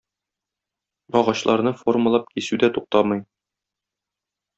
[1.19, 3.21] Агачларны формалап кисү дә туктамый.